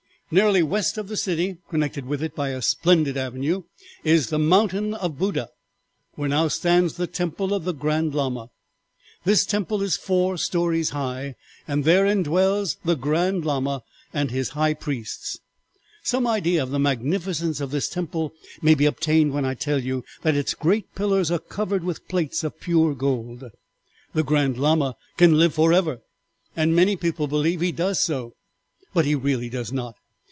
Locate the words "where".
6.13-6.29